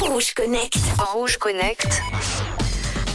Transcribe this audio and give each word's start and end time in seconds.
Rouge 0.00 0.32
Connect. 0.32 0.78
Rouge 1.12 1.36
Connect. 1.36 2.00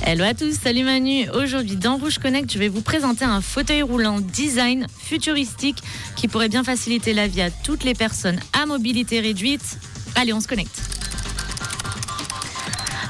Hello 0.05 0.23
à 0.23 0.35
tous, 0.35 0.53
salut 0.53 0.83
Manu. 0.83 1.27
Aujourd'hui 1.31 1.75
dans 1.75 1.97
Rouge 1.97 2.19
Connect, 2.19 2.53
je 2.53 2.59
vais 2.59 2.67
vous 2.67 2.83
présenter 2.83 3.25
un 3.25 3.41
fauteuil 3.41 3.81
roulant 3.81 4.19
design 4.19 4.85
futuristique 4.95 5.79
qui 6.15 6.27
pourrait 6.27 6.49
bien 6.49 6.63
faciliter 6.63 7.15
la 7.15 7.25
vie 7.25 7.41
à 7.41 7.49
toutes 7.49 7.83
les 7.83 7.95
personnes 7.95 8.39
à 8.53 8.67
mobilité 8.67 9.21
réduite. 9.21 9.79
Allez, 10.13 10.33
on 10.33 10.39
se 10.39 10.47
connecte. 10.47 10.79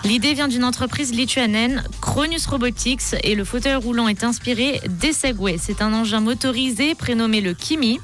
L'idée 0.06 0.34
vient 0.34 0.48
d'une 0.48 0.64
entreprise 0.64 1.14
lituanienne, 1.14 1.84
Cronus 2.00 2.46
Robotics, 2.46 3.16
et 3.22 3.36
le 3.36 3.44
fauteuil 3.44 3.76
roulant 3.76 4.08
est 4.08 4.24
inspiré 4.24 4.80
des 4.88 5.12
Segway. 5.12 5.58
C'est 5.58 5.82
un 5.82 5.94
engin 5.94 6.22
motorisé 6.22 6.96
prénommé 6.96 7.42
le 7.42 7.54
Kimi. 7.54 8.00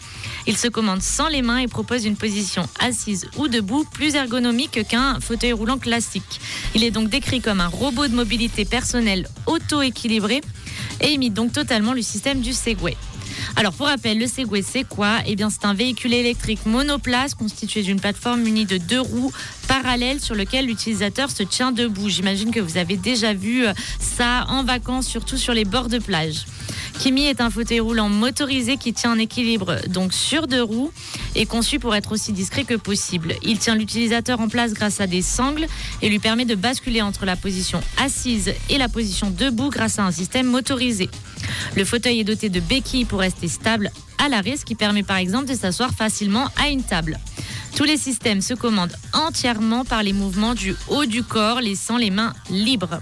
Il 0.48 0.58
se 0.58 0.68
commande 0.68 1.02
sans 1.02 1.28
les 1.28 1.42
mains 1.42 1.58
et 1.58 1.68
propose 1.68 2.06
une 2.06 2.16
position 2.16 2.68
assise 2.80 3.28
ou 3.38 3.48
debout 3.48 3.86
plus 3.92 4.16
ergonomique 4.16 4.88
qu'un 4.88 5.20
fauteuil 5.20 5.54
roulant 5.54 5.78
classique. 5.78 6.42
Il 6.76 6.84
est 6.84 6.92
donc 6.92 7.10
décrit 7.10 7.42
comme 7.42 7.62
un 7.62 7.68
robot 7.68 8.08
de 8.08 8.16
mobilité 8.16 8.66
personnelle 8.66 9.28
auto-équilibré 9.46 10.42
et 11.02 11.12
imite 11.12 11.34
donc 11.34 11.54
totalement 11.54 11.94
le 11.94 12.02
système 12.02 12.42
du 12.42 12.54
Segway. 12.54 12.96
Alors 13.56 13.74
pour 13.74 13.88
rappel, 13.88 14.20
le 14.20 14.28
Segway 14.28 14.62
c'est 14.62 14.88
quoi? 14.88 15.20
Eh 15.26 15.36
bien 15.36 15.50
c'est 15.50 15.66
un 15.66 15.74
véhicule 15.74 16.14
électrique 16.14 16.66
monoplace 16.66 17.36
constitué 17.36 17.82
d'une 17.82 18.00
plateforme 18.00 18.42
munie 18.42 18.66
de 18.66 18.78
deux 18.78 19.02
roues 19.02 19.32
parallèles 19.68 20.20
sur 20.20 20.36
lequel 20.36 20.66
l'utilisateur 20.66 21.30
se 21.30 21.44
tient 21.44 21.72
debout. 21.72 22.10
J'imagine 22.10 22.52
que 22.52 22.60
vous 22.60 22.78
avez 22.78 22.98
déjà 22.98 23.34
vu 23.34 23.66
euh, 23.66 23.74
ça 24.00 24.46
en 24.50 24.64
vacances, 24.64 25.08
surtout 25.08 25.38
sur 25.38 25.54
les 25.54 25.66
bords 25.66 25.90
de 25.90 26.00
plage. 26.00 26.46
Kimi 27.00 27.24
est 27.24 27.40
un 27.40 27.50
fauteuil 27.50 27.80
roulant 27.80 28.10
motorisé 28.10 28.78
qui 28.78 28.94
tient 28.94 29.12
un 29.12 29.20
équilibre 29.20 29.78
donc 29.88 30.14
sur 30.14 30.48
deux 30.48 30.62
roues 30.62 30.92
et 31.36 31.46
conçu 31.46 31.80
pour 31.80 31.96
être 31.96 32.12
aussi 32.12 32.34
discret 32.34 32.66
que 32.66 32.76
possible. 32.76 33.36
Il 33.44 33.58
tient 33.58 33.76
l'utilisateur 33.76 34.42
en 34.42 34.50
place 34.50 34.74
grâce 34.74 35.00
à 35.00 35.08
des 35.08 35.22
sangles 35.22 35.68
et 36.02 36.10
lui 36.10 36.20
permet 36.20 36.46
de 36.46 36.56
basculer 36.56 37.02
entre 37.02 37.26
la 37.26 37.36
position 37.36 37.82
assise 37.98 38.54
et 38.70 38.78
la 38.78 38.90
position 38.90 39.30
debout 39.30 39.70
grâce 39.70 40.00
à 40.00 40.04
un 40.04 40.12
système 40.12 40.48
motorisé. 40.48 41.10
Le 41.76 41.86
fauteuil 41.86 42.20
est 42.20 42.24
doté 42.24 42.50
de 42.50 42.60
béquilles 42.60 43.06
pour 43.06 43.20
rester 43.20 43.48
stable 43.48 43.92
à 44.18 44.30
l'arrêt, 44.30 44.58
ce 44.58 44.66
qui 44.66 44.76
permet 44.76 45.04
par 45.04 45.18
exemple 45.18 45.48
de 45.48 45.56
s'asseoir 45.56 45.92
facilement 45.92 46.48
à 46.58 46.70
une 46.70 46.84
table. 46.84 47.20
Tous 47.76 47.84
les 47.84 47.98
systèmes 47.98 48.42
se 48.42 48.54
commandent 48.54 48.96
entièrement 49.14 49.86
par 49.86 50.04
les 50.04 50.14
mouvements 50.14 50.54
du 50.54 50.76
haut 50.90 51.06
du 51.06 51.24
corps, 51.24 51.62
laissant 51.62 51.98
les 51.98 52.12
mains 52.12 52.34
libres. 52.50 53.00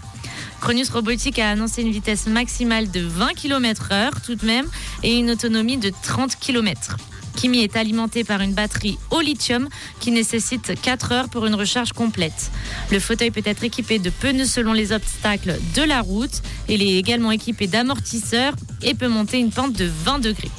Cronus 0.62 0.90
Robotique 0.90 1.40
a 1.40 1.50
annoncé 1.50 1.82
une 1.82 1.92
vitesse 1.92 2.28
maximale 2.28 2.90
de 2.92 3.02
20 3.02 3.34
km/h 3.36 4.12
tout 4.26 4.36
de 4.36 4.46
même 4.46 4.68
et 5.04 5.18
une 5.18 5.32
autonomie 5.32 5.78
de 5.78 5.92
30 6.04 6.36
km. 6.36 6.98
Kimi 7.38 7.60
est 7.60 7.76
alimenté 7.76 8.24
par 8.24 8.42
une 8.42 8.54
batterie 8.54 8.98
au 9.12 9.22
lithium 9.22 9.70
qui 10.00 10.10
nécessite 10.10 10.74
4 10.82 11.12
heures 11.12 11.30
pour 11.30 11.46
une 11.46 11.54
recharge 11.54 11.94
complète. 11.94 12.52
Le 12.92 13.00
fauteuil 13.00 13.30
peut 13.30 13.44
être 13.46 13.64
équipé 13.64 14.00
de 14.00 14.10
pneus 14.10 14.48
selon 14.48 14.74
les 14.74 14.92
obstacles 14.92 15.56
de 15.76 15.84
la 15.84 16.02
route. 16.02 16.42
Il 16.68 16.82
est 16.82 16.98
également 16.98 17.32
équipé 17.32 17.68
d'amortisseurs 17.68 18.54
et 18.82 18.96
peut 18.96 19.08
monter 19.08 19.38
une 19.38 19.52
pente 19.52 19.74
de 19.74 19.86
20 19.86 20.18
degrés. 20.18 20.50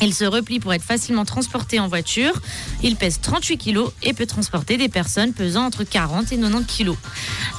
Il 0.00 0.14
se 0.14 0.24
replie 0.24 0.60
pour 0.60 0.72
être 0.72 0.82
facilement 0.82 1.24
transporté 1.24 1.80
en 1.80 1.88
voiture. 1.88 2.40
Il 2.82 2.96
pèse 2.96 3.20
38 3.20 3.58
kg 3.58 3.80
et 4.02 4.12
peut 4.12 4.26
transporter 4.26 4.76
des 4.76 4.88
personnes 4.88 5.32
pesant 5.32 5.64
entre 5.64 5.84
40 5.84 6.32
et 6.32 6.36
90 6.36 6.66
kg. 6.66 6.94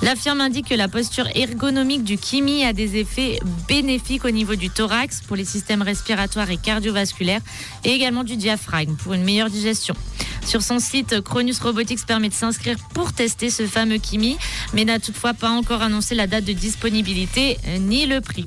La 0.01 0.15
firme 0.15 0.39
indique 0.39 0.69
que 0.69 0.75
la 0.75 0.87
posture 0.87 1.27
ergonomique 1.35 2.03
du 2.03 2.17
Kimi 2.17 2.63
a 2.63 2.71
des 2.71 2.95
effets 2.95 3.39
bénéfiques 3.67 4.23
au 4.23 4.31
niveau 4.31 4.55
du 4.55 4.69
thorax 4.69 5.21
pour 5.21 5.35
les 5.35 5.43
systèmes 5.43 5.81
respiratoires 5.81 6.49
et 6.49 6.57
cardiovasculaires 6.57 7.41
et 7.83 7.91
également 7.91 8.23
du 8.23 8.37
diaphragme 8.37 8.95
pour 8.95 9.13
une 9.13 9.23
meilleure 9.23 9.49
digestion. 9.49 9.95
Sur 10.45 10.61
son 10.61 10.79
site, 10.79 11.21
Cronus 11.21 11.59
Robotics 11.59 12.05
permet 12.05 12.29
de 12.29 12.33
s'inscrire 12.33 12.77
pour 12.93 13.11
tester 13.13 13.49
ce 13.49 13.67
fameux 13.67 13.97
Kimi, 13.97 14.37
mais 14.73 14.85
n'a 14.85 14.99
toutefois 14.99 15.33
pas 15.33 15.49
encore 15.49 15.81
annoncé 15.81 16.15
la 16.15 16.25
date 16.25 16.45
de 16.45 16.53
disponibilité 16.53 17.57
ni 17.79 18.05
le 18.05 18.21
prix. 18.21 18.45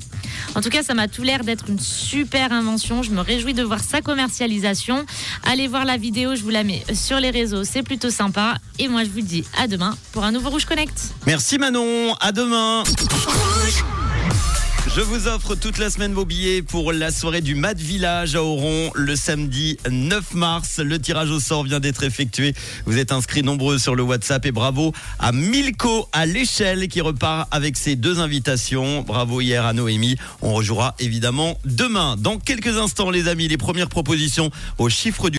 En 0.55 0.61
tout 0.61 0.69
cas, 0.69 0.83
ça 0.83 0.93
m'a 0.93 1.07
tout 1.07 1.23
l'air 1.23 1.43
d'être 1.43 1.65
une 1.69 1.79
super 1.79 2.51
invention. 2.51 3.03
Je 3.03 3.11
me 3.11 3.21
réjouis 3.21 3.53
de 3.53 3.63
voir 3.63 3.79
sa 3.79 4.01
commercialisation. 4.01 5.05
Allez 5.43 5.67
voir 5.67 5.85
la 5.85 5.97
vidéo, 5.97 6.35
je 6.35 6.43
vous 6.43 6.49
la 6.49 6.63
mets 6.63 6.83
sur 6.93 7.19
les 7.19 7.31
réseaux, 7.31 7.63
c'est 7.63 7.83
plutôt 7.83 8.09
sympa. 8.09 8.55
Et 8.79 8.87
moi, 8.87 9.03
je 9.03 9.09
vous 9.09 9.21
dis 9.21 9.43
à 9.57 9.67
demain 9.67 9.95
pour 10.11 10.23
un 10.23 10.31
nouveau 10.31 10.49
Rouge 10.49 10.65
Connect. 10.65 11.13
Merci 11.25 11.57
Manon, 11.57 12.13
à 12.19 12.31
demain. 12.31 12.83
Je 14.95 15.01
vous 15.01 15.27
offre 15.27 15.55
toute 15.55 15.79
la 15.79 15.89
semaine 15.89 16.13
vos 16.13 16.23
billets 16.23 16.61
pour 16.61 16.93
la 16.93 17.09
soirée 17.09 17.41
du 17.41 17.55
Mat 17.55 17.75
Village 17.75 18.35
à 18.35 18.43
Oron 18.43 18.91
le 18.93 19.15
samedi 19.15 19.75
9 19.89 20.35
mars. 20.35 20.77
Le 20.77 20.99
tirage 20.99 21.31
au 21.31 21.39
sort 21.39 21.63
vient 21.63 21.79
d'être 21.79 22.03
effectué. 22.03 22.53
Vous 22.85 22.99
êtes 22.99 23.11
inscrits 23.11 23.41
nombreux 23.41 23.79
sur 23.79 23.95
le 23.95 24.03
WhatsApp 24.03 24.45
et 24.45 24.51
bravo 24.51 24.93
à 25.17 25.31
Milko 25.31 26.07
à 26.11 26.27
l'échelle 26.27 26.87
qui 26.89 27.01
repart 27.01 27.47
avec 27.49 27.75
ses 27.75 27.95
deux 27.95 28.19
invitations. 28.19 29.01
Bravo 29.01 29.41
hier 29.41 29.65
à 29.65 29.73
Noémie. 29.73 30.15
On 30.43 30.53
rejouera 30.53 30.93
évidemment 30.99 31.57
demain. 31.65 32.15
Dans 32.15 32.37
quelques 32.37 32.77
instants 32.77 33.09
les 33.09 33.27
amis, 33.27 33.47
les 33.47 33.57
premières 33.57 33.89
propositions 33.89 34.51
au 34.77 34.89
chiffre 34.89 35.31
du 35.31 35.31